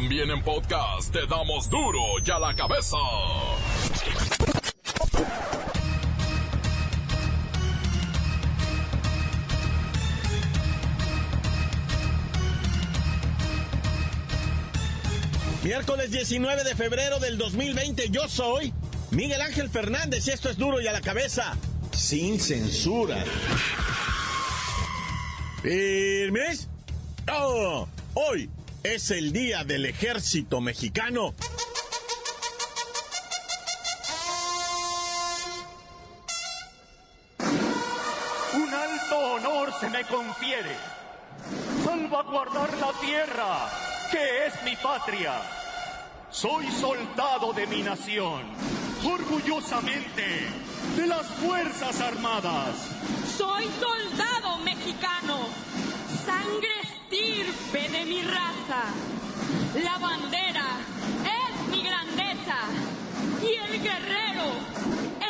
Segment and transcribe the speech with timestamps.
[0.00, 2.96] También en podcast te damos duro y a la cabeza.
[15.64, 18.72] Miércoles 19 de febrero del 2020, yo soy
[19.10, 21.56] Miguel Ángel Fernández y esto es duro y a la cabeza,
[21.90, 23.16] sin censura.
[25.60, 26.68] ¿Firmes?
[27.28, 28.48] Oh, hoy
[28.82, 31.34] es el día del ejército mexicano.
[38.54, 40.76] Un alto honor se me confiere.
[41.84, 43.70] Salvaguardar la tierra,
[44.10, 45.40] que es mi patria.
[46.30, 48.42] Soy soldado de mi nación,
[49.04, 50.46] orgullosamente,
[50.96, 52.76] de las Fuerzas Armadas.
[53.36, 55.48] Soy soldado mexicano,
[56.24, 58.82] sangre estirpe de mi raza.
[59.82, 60.66] La bandera
[61.24, 62.56] es mi grandeza
[63.42, 64.46] y el guerrero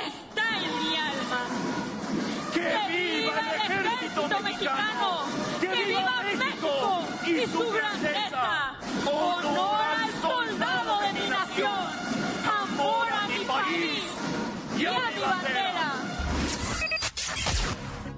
[0.06, 1.46] está en mi alma.
[2.52, 5.24] ¡Que viva el ejército mexicano!
[5.60, 8.74] ¡Que viva México y su grandeza!
[9.06, 11.80] ¡Honor al soldado de mi nación!
[12.62, 14.04] ¡Amor a mi país
[14.78, 15.97] y a mi bandera!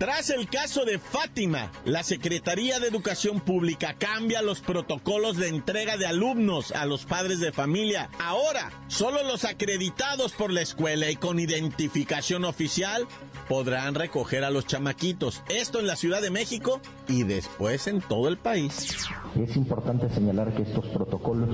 [0.01, 5.99] Tras el caso de Fátima, la Secretaría de Educación Pública cambia los protocolos de entrega
[5.99, 8.09] de alumnos a los padres de familia.
[8.19, 13.07] Ahora, solo los acreditados por la escuela y con identificación oficial
[13.47, 15.43] podrán recoger a los chamaquitos.
[15.51, 18.97] Esto en la Ciudad de México y después en todo el país.
[19.39, 21.51] Es importante señalar que estos protocolos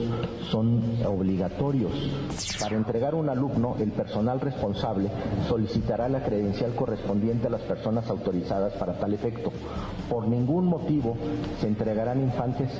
[0.53, 1.93] son obligatorios.
[2.61, 5.11] Para entregar un alumno, el personal responsable
[5.49, 8.36] solicitará la credencial correspondiente a las personas autorizadas
[8.79, 9.53] para tal efecto.
[10.09, 11.17] Por ningún motivo
[11.61, 12.71] se entregarán infantes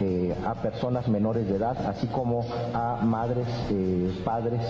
[0.00, 4.60] eh, a personas menores de edad, así como a madres, eh, padres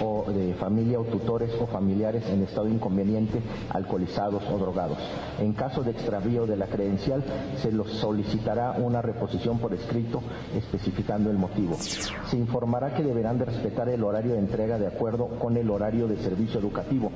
[0.00, 4.98] o de familia o tutores o familiares en estado inconveniente, alcoholizados o drogados.
[5.38, 7.22] En caso de extravío de la credencial,
[7.56, 10.22] se los solicitará una reposición por escrito
[10.54, 11.74] especificando el motivo.
[11.76, 16.06] Se informará que deberán de respetar el horario de entrega de acuerdo con el horario
[16.06, 17.10] de servicio educativo,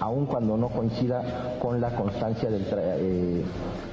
[0.00, 3.42] aun cuando no coincida con la constancia eh,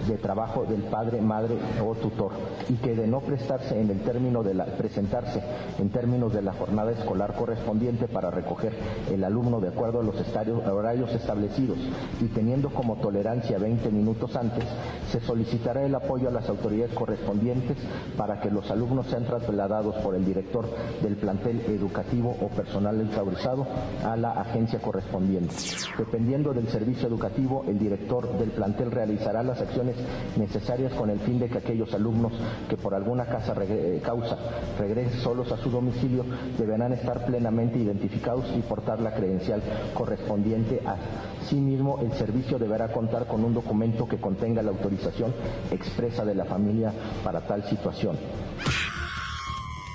[0.07, 1.55] de trabajo del padre, madre
[1.85, 2.31] o tutor,
[2.69, 5.41] y que de no prestarse en el término de la presentarse
[5.77, 8.73] en términos de la jornada escolar correspondiente para recoger
[9.11, 10.15] el alumno de acuerdo a los
[10.71, 11.77] horarios establecidos
[12.21, 14.63] y teniendo como tolerancia 20 minutos antes,
[15.11, 17.77] se solicitará el apoyo a las autoridades correspondientes
[18.17, 20.65] para que los alumnos sean trasladados por el director
[21.01, 23.65] del plantel educativo o personal autorizado
[24.03, 25.53] a la agencia correspondiente.
[25.97, 29.95] Dependiendo del servicio educativo, el director del plantel realizará las acciones
[30.37, 32.33] necesarias con el fin de que aquellos alumnos
[32.69, 34.37] que por alguna eh, causa
[34.77, 36.25] regresen solos a su domicilio
[36.57, 39.61] deberán estar plenamente identificados y portar la credencial
[39.93, 40.95] correspondiente a
[41.41, 45.33] Asimismo, el servicio deberá contar con un documento que contenga la autorización
[45.71, 48.17] expresa de la familia para tal situación.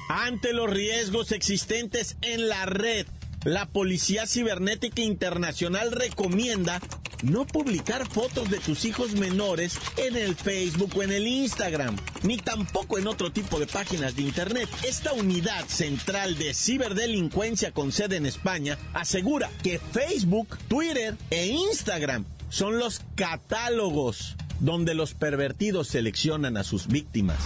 [0.09, 3.07] Ante los riesgos existentes en la red,
[3.45, 6.81] la Policía Cibernética Internacional recomienda
[7.23, 12.37] no publicar fotos de tus hijos menores en el Facebook o en el Instagram, ni
[12.37, 14.69] tampoco en otro tipo de páginas de Internet.
[14.87, 22.25] Esta unidad central de ciberdelincuencia con sede en España asegura que Facebook, Twitter e Instagram
[22.51, 27.39] son los catálogos donde los pervertidos seleccionan a sus víctimas.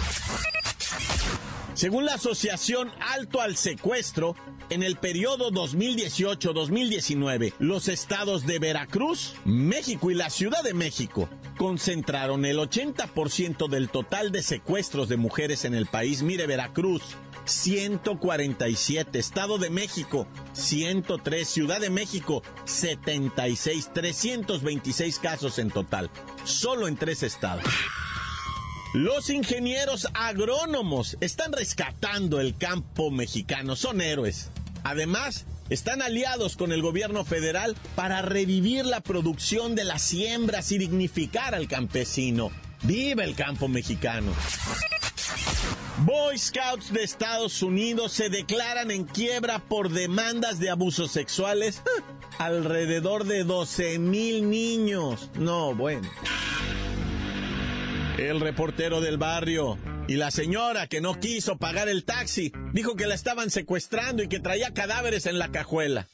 [1.79, 4.35] Según la Asociación Alto al Secuestro,
[4.69, 12.45] en el periodo 2018-2019, los estados de Veracruz, México y la Ciudad de México concentraron
[12.45, 16.25] el 80% del total de secuestros de mujeres en el país.
[16.25, 26.11] Mire, Veracruz, 147, Estado de México, 103, Ciudad de México, 76, 326 casos en total,
[26.43, 27.63] solo en tres estados.
[28.95, 34.49] Los ingenieros agrónomos están rescatando el campo mexicano, son héroes.
[34.83, 40.79] Además, están aliados con el gobierno federal para revivir la producción de las siembras y
[40.79, 42.51] dignificar al campesino.
[42.83, 44.33] ¡Viva el campo mexicano!
[46.07, 51.83] Boy Scouts de Estados Unidos se declaran en quiebra por demandas de abusos sexuales.
[52.39, 55.29] Alrededor de 12 mil niños.
[55.35, 56.09] No, bueno.
[58.19, 59.79] El reportero del barrio
[60.09, 64.29] y la señora que no quiso pagar el taxi dijo que la estaban secuestrando y
[64.29, 66.09] que traía cadáveres en la cajuela.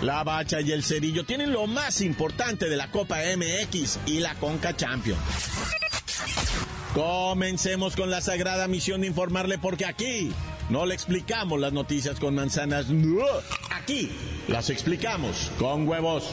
[0.00, 4.36] La bacha y el cerillo tienen lo más importante de la Copa MX y la
[4.36, 5.20] Conca Champions.
[6.94, 10.30] Comencemos con la sagrada misión de informarle porque aquí
[10.70, 12.86] no le explicamos las noticias con manzanas.
[13.72, 14.12] Aquí
[14.46, 16.32] las explicamos con huevos.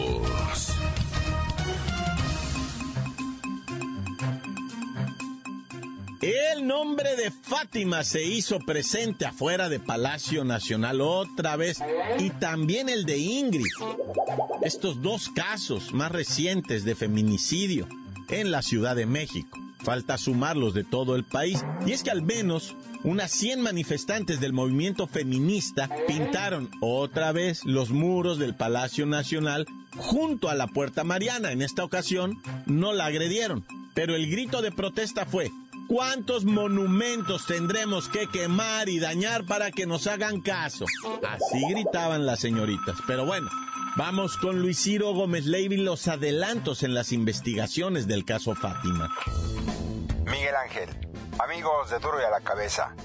[6.21, 11.79] El nombre de Fátima se hizo presente afuera de Palacio Nacional otra vez
[12.19, 13.65] y también el de Ingrid.
[14.61, 17.87] Estos dos casos más recientes de feminicidio
[18.29, 19.57] en la Ciudad de México.
[19.79, 21.65] Falta sumarlos de todo el país.
[21.87, 27.89] Y es que al menos unas 100 manifestantes del movimiento feminista pintaron otra vez los
[27.89, 29.65] muros del Palacio Nacional
[29.97, 31.51] junto a la Puerta Mariana.
[31.51, 33.65] En esta ocasión no la agredieron,
[33.95, 35.49] pero el grito de protesta fue,
[35.87, 40.85] ¿cuántos monumentos tendremos que quemar y dañar para que nos hagan caso?
[41.27, 42.97] Así gritaban las señoritas.
[43.07, 43.49] Pero bueno,
[43.97, 49.13] Vamos con Luis Ciro Gómez Leiva y los adelantos en las investigaciones del caso Fátima.
[50.23, 50.89] Miguel Ángel,
[51.43, 52.95] amigos de Duro y a la Cabeza,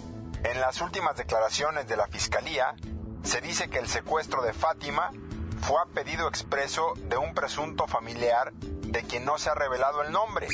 [0.45, 2.77] en las últimas declaraciones de la Fiscalía
[3.25, 5.11] se dice que el secuestro de Fátima
[5.61, 8.53] fue a pedido expreso de un presunto familiar
[8.97, 10.49] de quien no se ha revelado el nombre.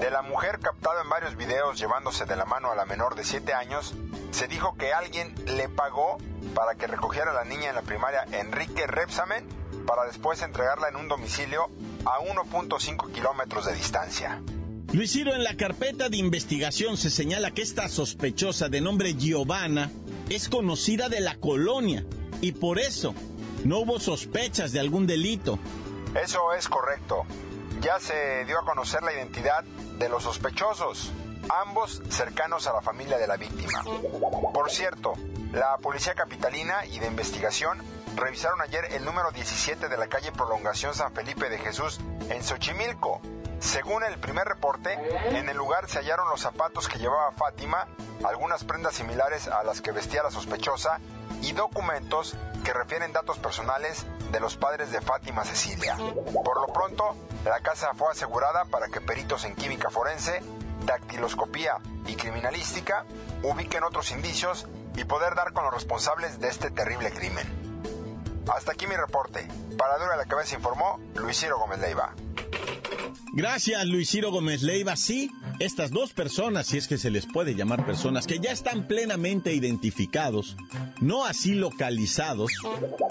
[0.00, 3.24] De la mujer captada en varios videos llevándose de la mano a la menor de
[3.24, 3.94] 7 años,
[4.30, 6.16] se dijo que alguien le pagó
[6.54, 9.46] para que recogiera a la niña en la primaria Enrique Repsamen
[9.86, 11.68] para después entregarla en un domicilio
[12.06, 14.40] a 1.5 kilómetros de distancia.
[14.94, 19.90] Luis Ciro, en la carpeta de investigación se señala que esta sospechosa de nombre Giovanna
[20.30, 22.06] es conocida de la colonia
[22.40, 23.14] y por eso
[23.64, 25.58] no hubo sospechas de algún delito.
[26.14, 27.26] Eso es correcto.
[27.80, 31.12] Ya se dio a conocer la identidad de los sospechosos,
[31.48, 33.82] ambos cercanos a la familia de la víctima.
[34.52, 35.14] Por cierto,
[35.52, 37.78] la Policía Capitalina y de Investigación
[38.16, 42.00] revisaron ayer el número 17 de la calle Prolongación San Felipe de Jesús
[42.30, 43.20] en Xochimilco.
[43.58, 44.92] Según el primer reporte,
[45.30, 47.88] en el lugar se hallaron los zapatos que llevaba Fátima,
[48.24, 51.00] algunas prendas similares a las que vestía la sospechosa
[51.42, 52.34] y documentos
[52.64, 55.96] que refieren datos personales de los padres de Fátima Cecilia.
[55.96, 60.40] Por lo pronto, la casa fue asegurada para que peritos en química forense,
[60.86, 63.04] dactiloscopía y criminalística
[63.42, 64.66] ubiquen otros indicios
[64.96, 67.46] y poder dar con los responsables de este terrible crimen.
[68.54, 69.46] Hasta aquí mi reporte.
[69.78, 72.14] Para Dura la Cabeza informó Luis Ciro Gómez Leiva.
[73.32, 74.96] Gracias, Luis Ciro Gómez Leiva.
[74.96, 78.86] Sí, estas dos personas, si es que se les puede llamar personas, que ya están
[78.86, 80.56] plenamente identificados,
[81.00, 82.50] no así localizados,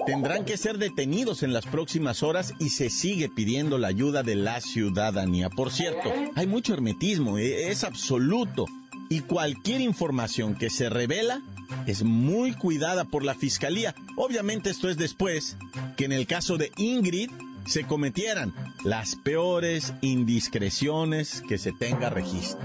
[0.05, 4.35] tendrán que ser detenidos en las próximas horas y se sigue pidiendo la ayuda de
[4.35, 5.49] la ciudadanía.
[5.49, 8.65] Por cierto, hay mucho hermetismo, e-, es absoluto.
[9.09, 11.41] Y cualquier información que se revela
[11.85, 13.93] es muy cuidada por la fiscalía.
[14.15, 15.57] Obviamente esto es después
[15.97, 17.29] que en el caso de Ingrid
[17.65, 22.61] se cometieran las peores indiscreciones que se tenga registro.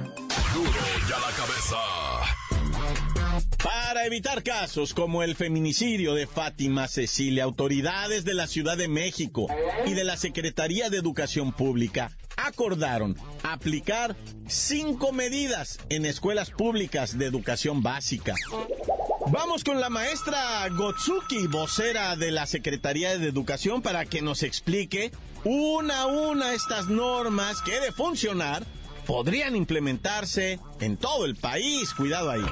[0.55, 0.71] Duro
[1.09, 1.77] ya la cabeza.
[3.63, 9.47] Para evitar casos como el feminicidio de Fátima Cecilia, autoridades de la Ciudad de México
[9.87, 17.27] y de la Secretaría de Educación Pública acordaron aplicar cinco medidas en escuelas públicas de
[17.27, 18.35] educación básica.
[19.31, 25.13] Vamos con la maestra Gotsuki, vocera de la Secretaría de Educación, para que nos explique
[25.45, 28.65] una a una estas normas que de funcionar
[29.07, 31.93] podrían implementarse en todo el país.
[31.93, 32.47] Cuidado ahí.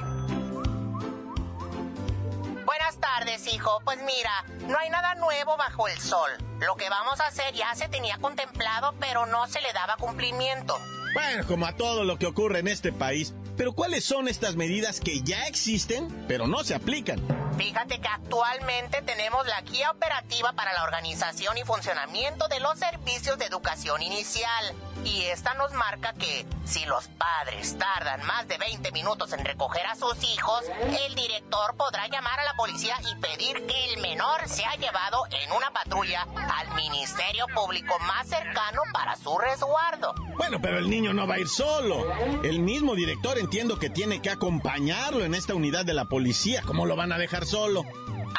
[2.67, 3.81] Buenas tardes, hijo.
[3.83, 6.31] Pues mira, no hay nada nuevo bajo el sol.
[6.61, 10.79] Lo que vamos a hacer ya se tenía contemplado, pero no se le daba cumplimiento.
[11.17, 13.33] Bueno, como a todo lo que ocurre en este país.
[13.57, 17.19] Pero ¿cuáles son estas medidas que ya existen, pero no se aplican?
[17.57, 23.39] Fíjate que actualmente tenemos la guía operativa para la organización y funcionamiento de los servicios
[23.39, 24.75] de educación inicial.
[25.07, 29.87] Y esta nos marca que si los padres tardan más de 20 minutos en recoger
[29.87, 30.65] a sus hijos,
[31.07, 35.53] el director podrá llamar a la policía y pedir que el menor sea llevado en
[35.53, 40.13] una patrulla al Ministerio Público más cercano para su resguardo.
[40.37, 42.13] Bueno, pero el niño no va a ir solo.
[42.43, 46.63] El mismo director entiendo que tiene que acompañarlo en esta unidad de la policía.
[46.67, 47.85] ¿Cómo lo van a dejar solo?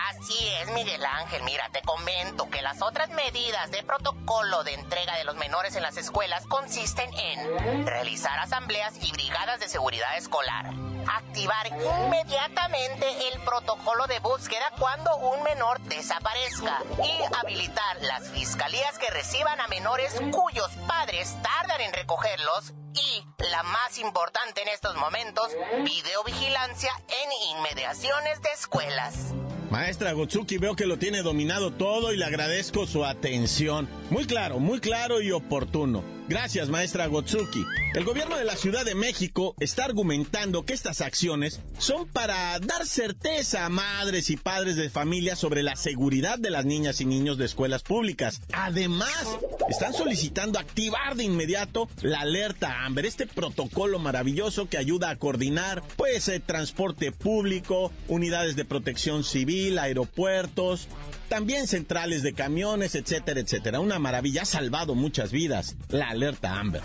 [0.05, 1.43] Así es, Miguel Ángel.
[1.43, 5.83] Mira, te comento que las otras medidas de protocolo de entrega de los menores en
[5.83, 10.71] las escuelas consisten en realizar asambleas y brigadas de seguridad escolar,
[11.07, 19.09] activar inmediatamente el protocolo de búsqueda cuando un menor desaparezca y habilitar las fiscalías que
[19.09, 25.49] reciban a menores cuyos padres tardan en recogerlos y, la más importante en estos momentos,
[25.83, 29.33] videovigilancia en inmediaciones de escuelas.
[29.69, 33.89] Maestra Gotsuki, veo que lo tiene dominado todo y le agradezco su atención.
[34.09, 36.01] Muy claro, muy claro y oportuno.
[36.29, 37.65] Gracias, maestra Gotsuki.
[37.93, 42.85] El gobierno de la Ciudad de México está argumentando que estas acciones son para dar
[42.85, 47.37] certeza a madres y padres de familia sobre la seguridad de las niñas y niños
[47.37, 48.41] de escuelas públicas.
[48.53, 49.25] Además,
[49.69, 55.81] están solicitando activar de inmediato la alerta Amber, este protocolo maravilloso que ayuda a coordinar,
[55.95, 60.87] pues, el transporte público, unidades de protección civil, aeropuertos,
[61.27, 63.79] también centrales de camiones, etcétera, etcétera.
[63.79, 65.75] Una maravilla, ha salvado muchas vidas.
[65.89, 66.81] La alerta Amber.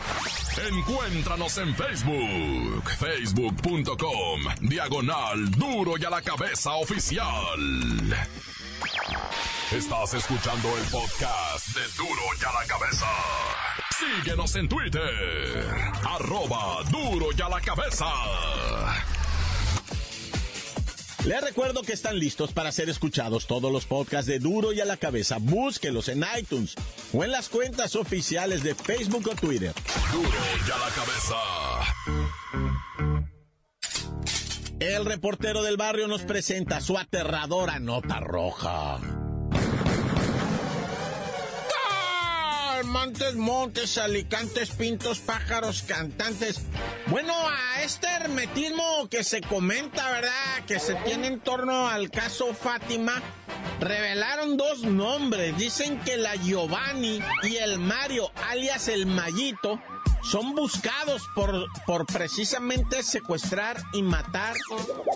[0.68, 7.58] Encuéntranos en Facebook, facebook.com, diagonal duro y a la cabeza oficial.
[9.70, 13.06] Estás escuchando el podcast de duro y a la cabeza.
[13.99, 15.64] Síguenos en Twitter,
[16.04, 18.04] arroba duro y a la cabeza.
[21.24, 24.84] Les recuerdo que están listos para ser escuchados todos los podcasts de Duro y a
[24.84, 25.36] la cabeza.
[25.38, 26.74] Búsquelos en iTunes
[27.12, 29.72] o en las cuentas oficiales de Facebook o Twitter.
[30.12, 31.36] Duro y a la cabeza.
[34.80, 38.98] El reportero del barrio nos presenta su aterradora nota roja.
[42.84, 46.62] Montes, montes, alicantes, pintos, pájaros, cantantes.
[47.12, 50.64] Bueno, a este hermetismo que se comenta, ¿verdad?
[50.66, 53.21] Que se tiene en torno al caso Fátima,
[53.81, 55.54] revelaron dos nombres.
[55.59, 59.78] Dicen que la Giovanni y el Mario, alias el Mayito,
[60.22, 64.56] son buscados por, por precisamente secuestrar y matar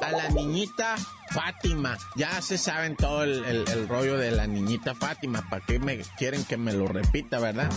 [0.03, 0.97] a la niñita
[1.31, 1.99] Fátima.
[2.15, 5.49] Ya se saben todo el, rollo de la niñita Fátima.
[5.49, 7.71] ¿Para qué me quieren que me lo repita, verdad?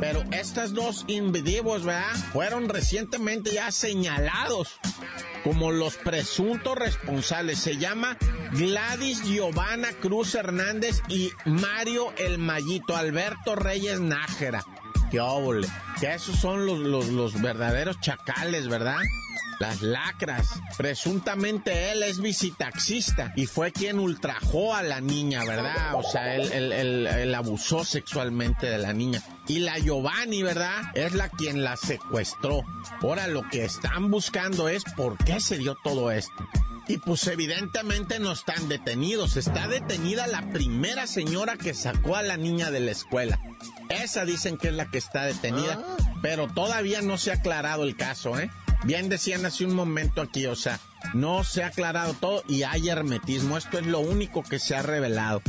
[0.00, 2.14] Pero estas dos individuos, ¿verdad?
[2.32, 4.78] Fueron recientemente ya señalados
[5.44, 7.58] como los presuntos responsables.
[7.58, 8.16] Se llama
[8.52, 14.64] Gladys Giovanna Cruz Hernández y Mario El Mayito, Alberto Reyes Nájera.
[15.10, 15.66] ¡Qué óvole!
[15.98, 18.98] Que esos son los, los, los verdaderos chacales, ¿verdad?
[19.60, 20.48] Las lacras.
[20.76, 25.94] Presuntamente él es visitaxista y fue quien ultrajó a la niña, ¿verdad?
[25.94, 29.22] O sea, él, él, abusó sexualmente de la niña.
[29.46, 30.82] Y la Giovanni, ¿verdad?
[30.94, 32.62] Es la quien la secuestró.
[33.02, 36.48] Ahora lo que están buscando es por qué se dio todo esto.
[36.88, 39.36] Y pues evidentemente no están detenidos.
[39.36, 43.40] Está detenida la primera señora que sacó a la niña de la escuela.
[43.88, 45.96] Esa dicen que es la que está detenida, ah.
[46.22, 48.50] pero todavía no se ha aclarado el caso, ¿eh?
[48.84, 50.80] Bien decían hace un momento aquí, o sea,
[51.12, 53.58] no se ha aclarado todo y hay hermetismo.
[53.58, 55.42] Esto es lo único que se ha revelado.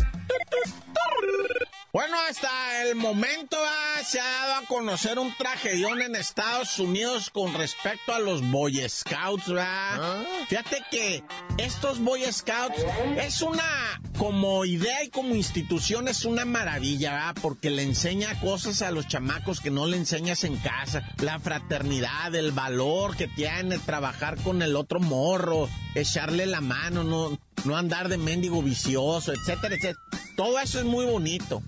[1.93, 7.29] Bueno, hasta el momento ah, se ha dado a conocer un tragedión en Estados Unidos
[7.29, 10.00] con respecto a los Boy Scouts, ¿verdad?
[10.00, 10.24] Ah.
[10.48, 11.21] Fíjate que
[11.57, 12.77] estos Boy Scouts
[13.17, 17.36] es una, como idea y como institución, es una maravilla, ¿verdad?
[17.41, 21.03] Porque le enseña cosas a los chamacos que no le enseñas en casa.
[21.17, 27.38] La fraternidad, el valor que tiene trabajar con el otro morro, echarle la mano, no,
[27.65, 30.00] no andar de mendigo vicioso, etcétera, etcétera.
[30.36, 31.62] Todo eso es muy bonito.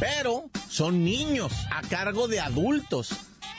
[0.00, 3.10] Pero son niños a cargo de adultos.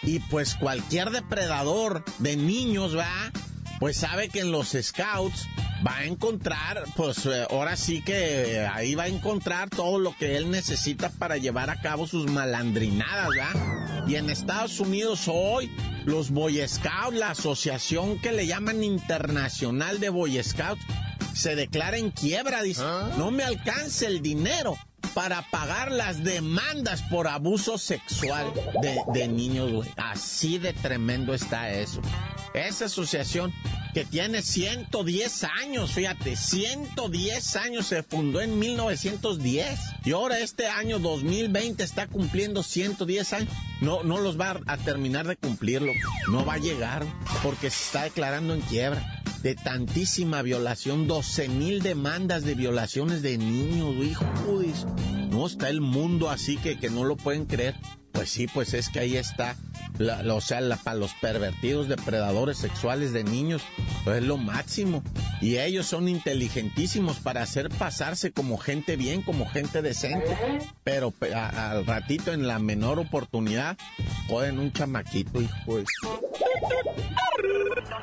[0.01, 3.31] Y pues cualquier depredador de niños, va,
[3.79, 5.47] pues sabe que en los scouts
[5.85, 10.37] va a encontrar, pues eh, ahora sí que ahí va a encontrar todo lo que
[10.37, 14.05] él necesita para llevar a cabo sus malandrinadas, ¿verdad?
[14.07, 15.71] Y en Estados Unidos hoy,
[16.05, 20.81] los Boy Scouts, la asociación que le llaman Internacional de Boy Scouts,
[21.33, 23.11] se declara en quiebra, dice, ¿Ah?
[23.17, 24.77] no me alcanza el dinero
[25.13, 28.51] para pagar las demandas por abuso sexual
[29.13, 29.87] de, niños.
[29.97, 32.01] Así de tremendo está eso.
[32.53, 33.53] Esa asociación
[33.93, 40.99] que tiene 110 años, fíjate, 110 años se fundó en 1910 y ahora este año
[40.99, 43.53] 2020 está cumpliendo 110 años.
[43.81, 45.93] No, no los va a terminar de cumplirlo,
[46.29, 47.05] no va a llegar
[47.43, 53.37] porque se está declarando en quiebra de tantísima violación, 12 mil demandas de violaciones de
[53.37, 54.25] niños, hijo,
[55.29, 57.75] no está el mundo así que, que no lo pueden creer.
[58.19, 59.55] Pues sí, pues es que ahí está
[60.29, 63.61] o sea, para los pervertidos, depredadores sexuales de niños,
[64.03, 65.03] pues es lo máximo.
[65.39, 70.37] Y ellos son inteligentísimos para hacer pasarse como gente bien, como gente decente.
[70.83, 73.77] Pero al ratito, en la menor oportunidad,
[74.27, 75.85] joden un chamaquito, hijo de...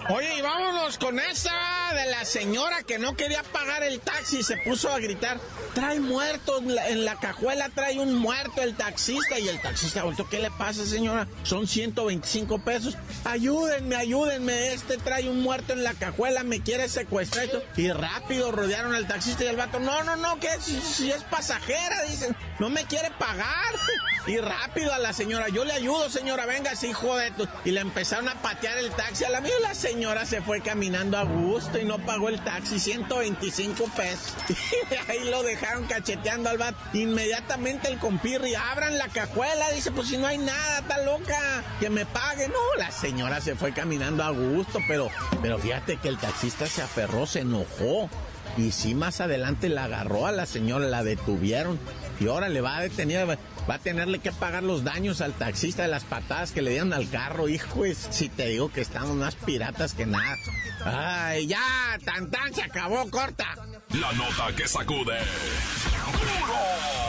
[0.09, 1.53] Oye, y vámonos con esa
[1.93, 5.41] de la señora que no quería pagar el taxi y se puso a gritar,
[5.75, 10.51] trae muertos, en la, cajuela trae un muerto el taxista y el taxista ¿qué le
[10.51, 11.27] pasa señora?
[11.43, 17.49] Son 125 pesos, ayúdenme, ayúdenme, este trae un muerto en la cajuela, me quiere secuestrar
[17.77, 21.23] y rápido rodearon al taxista y el vato, no, no, no, que si, si es
[21.25, 23.47] pasajera, dicen, no me quiere pagar.
[24.27, 27.33] Y rápido a la señora, yo le ayudo señora, venga, sí, joder,
[27.65, 29.23] y le empezaron a patear el taxi.
[29.23, 32.81] A la mía la señora se fue caminando a gusto y no pagó el taxi,
[32.81, 34.35] 125 pesos.
[34.91, 36.75] Y ahí lo dejaron cacheteando al bat.
[36.93, 41.89] Inmediatamente el compirri, abran la cajuela, dice, pues si no hay nada, está loca, que
[41.89, 42.49] me pague.
[42.49, 45.09] No, la señora se fue caminando a gusto, pero,
[45.41, 48.11] pero fíjate que el taxista se aferró, se enojó.
[48.59, 51.79] Y sí, más adelante la agarró a la señora, la detuvieron.
[52.21, 53.39] Y ahora le va a detener
[53.69, 56.93] va a tenerle que pagar los daños al taxista de las patadas que le dieron
[56.93, 57.83] al carro, hijo.
[58.11, 60.37] Si te digo que estamos más piratas que nada.
[60.85, 63.55] Ay, ya, tan tan se acabó, corta.
[63.91, 65.19] La nota que sacude.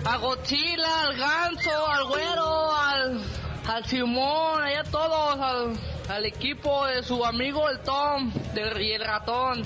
[0.05, 5.77] a Godzilla, al Ganso, al Güero, al, Simón, allá todos,
[6.09, 9.63] al, equipo de su amigo el Tom y el ratón.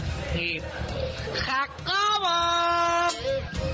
[1.37, 3.17] Jacobo.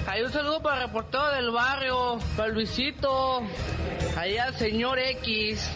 [0.08, 3.42] Hay un saludo para el reportero del barrio, para Luisito,
[4.16, 5.72] ahí al señor X.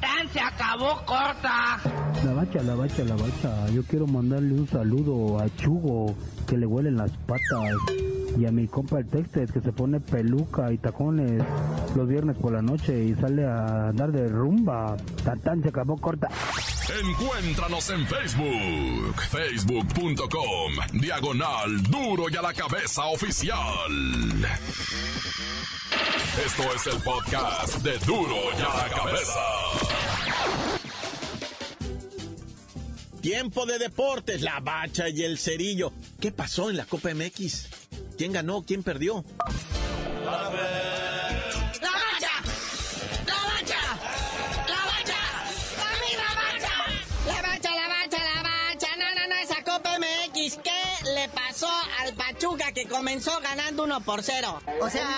[0.00, 1.80] Tan se acabó corta.
[2.24, 3.68] La bacha, la bacha, la bacha.
[3.72, 6.14] Yo quiero mandarle un saludo a Chugo,
[6.46, 7.76] que le huelen las patas.
[8.38, 11.42] Y a mi compa el Textes, que se pone peluca y tacones
[11.94, 14.96] los viernes por la noche y sale a andar de rumba.
[15.42, 16.28] Tan se acabó corta.
[16.90, 23.56] Encuéntranos en Facebook, facebook.com, diagonal duro y a la cabeza oficial.
[26.44, 29.40] Esto es el podcast de duro y a la cabeza.
[33.20, 35.92] Tiempo de deportes, la bacha y el cerillo.
[36.20, 37.68] ¿Qué pasó en la Copa MX?
[38.18, 38.64] ¿Quién ganó?
[38.64, 39.24] ¿Quién perdió?
[52.72, 54.60] Que comenzó ganando 1 por 0.
[54.80, 55.08] O sea,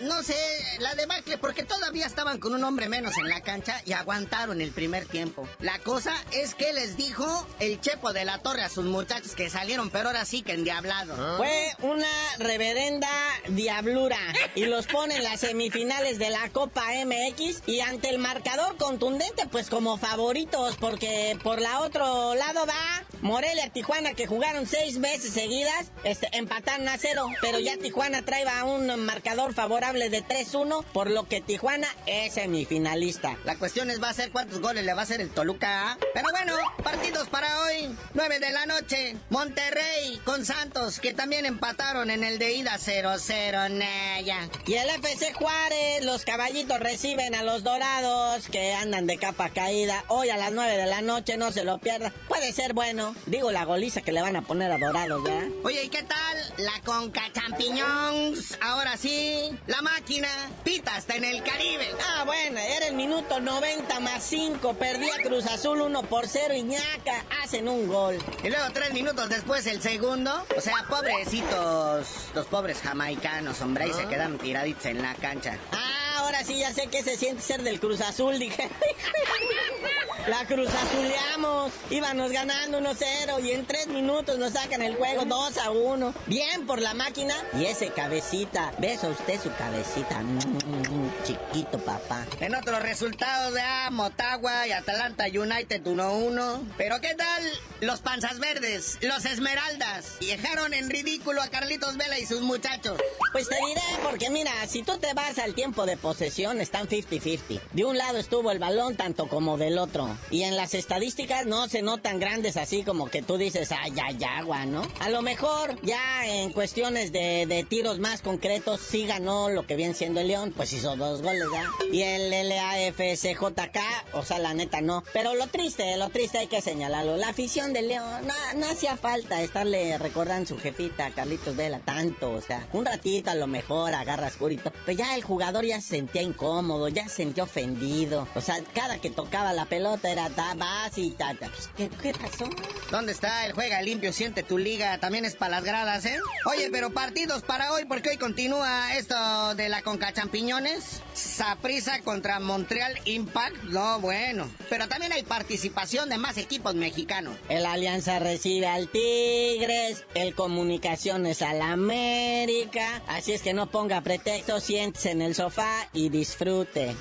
[0.00, 0.36] no sé,
[0.78, 4.70] la debacle, porque todavía estaban con un hombre menos en la cancha y aguantaron el
[4.70, 5.48] primer tiempo.
[5.60, 9.50] La cosa es que les dijo el Chepo de la Torre a sus muchachos que
[9.50, 11.14] salieron, pero ahora sí que endiablado.
[11.18, 11.34] ¿Ah?
[11.36, 12.06] Fue una
[12.38, 13.08] reverenda
[13.48, 14.18] diablura
[14.54, 19.46] y los pone en las semifinales de la Copa MX y ante el marcador contundente,
[19.50, 25.32] pues como favoritos, porque por la otro lado va Morelia, Tijuana, que jugaron seis veces
[25.32, 31.10] seguidas, este, empataron a cero, pero ya Tijuana trae un marcador favorable de 3-1, por
[31.10, 33.36] lo que Tijuana es semifinalista.
[33.44, 35.96] La cuestión es va a ser cuántos goles le va a hacer el Toluca.
[36.12, 39.16] Pero bueno, partidos para hoy, 9 de la noche.
[39.30, 44.48] Monterrey con Santos, que también empataron en el de ida 0-0, Naya.
[44.66, 50.04] Y el FC Juárez, los caballitos reciben a los dorados que andan de capa caída.
[50.08, 52.12] Hoy a las 9 de la noche, no se lo pierda.
[52.28, 53.14] Puede ser bueno.
[53.26, 55.48] Digo la goliza que le van a poner a dorados, ¿verdad?
[55.62, 56.54] Oye, ¿y qué tal?
[56.58, 58.58] La Conca Champiñones.
[58.60, 60.28] Ahora sí, la máquina
[60.62, 61.88] pita hasta en el Caribe.
[62.06, 64.74] Ah, bueno, era el minuto 90 más 5.
[64.74, 67.24] Perdía Cruz Azul 1 por 0 y ñaca.
[67.42, 68.18] Hacen un gol.
[68.44, 70.30] Y luego tres minutos después el segundo.
[70.56, 74.08] O sea, pobrecitos, los pobres jamaicanos, hombre, y se ah.
[74.08, 75.58] quedan tiraditos en la cancha.
[75.72, 78.68] Ah, ahora sí ya sé que se siente ser del Cruz Azul, dije.
[80.26, 81.70] La Cruz Azuleamos.
[81.90, 86.14] Íbamos ganando 1-0 y en tres minutos nos sacan el juego 2 a 1.
[86.26, 87.34] Bien por la máquina.
[87.58, 88.72] Y ese cabecita.
[88.78, 90.20] Besa usted su cabecita.
[90.20, 92.24] Mm, chiquito papá.
[92.40, 96.60] En otros resultados de Motagua y Atalanta United 1-1.
[96.78, 97.42] Pero ¿qué tal
[97.80, 98.96] los panzas verdes?
[99.02, 100.16] Los esmeraldas.
[100.20, 102.98] Dejaron en ridículo a Carlitos Vela y sus muchachos.
[103.32, 107.62] Pues te diré, porque mira, si tú te vas al tiempo de posesión, están 50-50.
[107.72, 110.14] De un lado estuvo el balón, tanto como del otro.
[110.30, 114.18] Y en las estadísticas no se notan grandes así como que tú dices, ay, ay,
[114.22, 114.82] agua, ¿no?
[115.00, 119.94] A lo mejor ya en cuestiones de, tiros más concretos sí ganó lo que viene
[119.94, 121.70] siendo el León, pues hizo dos goles, ¿ya?
[121.90, 123.78] Y el LAFCJK,
[124.12, 125.04] o sea, la neta no.
[125.14, 127.16] Pero lo triste, lo triste hay que señalarlo.
[127.16, 132.30] La afición del León, no, hacía falta estarle recordando su jefita, Carlitos Vela, tanto.
[132.32, 134.70] O sea, un ratito a lo mejor agarra oscurito.
[134.84, 138.26] Pero ya el jugador ya se sentía incómodo, ya se sentía ofendido.
[138.34, 142.12] O sea, cada que tocaba la pelota era ta, vas y ta, pues, ¿qué, ¿qué,
[142.12, 142.50] pasó?
[142.90, 144.12] ¿Dónde está el juega limpio?
[144.12, 144.98] Siente tu liga.
[144.98, 146.18] También es para las gradas, ¿eh?
[146.46, 151.00] Oye, pero partidos para hoy, porque hoy continúa esto de la Conca Champiñones.
[151.14, 153.62] Saprisa contra Montreal Impact.
[153.62, 154.50] No, bueno.
[154.68, 157.36] Pero también hay participación de más equipos mexicanos.
[157.48, 160.02] El Alianza recibe al Tigres.
[160.14, 163.00] El Comunicaciones al América.
[163.06, 166.94] Así es que no ponga pretexto, siéntese en el sofá y disfrute.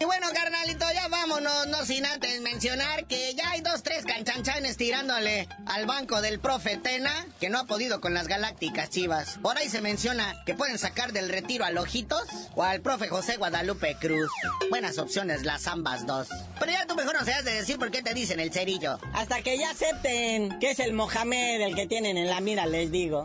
[0.00, 4.78] Y bueno, carnalito, ya vámonos, no sin antes mencionar que ya hay dos, tres canchanchanes
[4.78, 9.38] tirándole al banco del profe Tena, que no ha podido con las galácticas chivas.
[9.42, 13.36] Por ahí se menciona que pueden sacar del retiro a Lojitos o al profe José
[13.36, 14.30] Guadalupe Cruz.
[14.70, 16.28] Buenas opciones las ambas dos.
[16.58, 18.98] Pero ya tú mejor no seas de decir por qué te dicen el cerillo.
[19.12, 22.90] Hasta que ya acepten que es el Mohamed el que tienen en la mira, les
[22.90, 23.24] digo.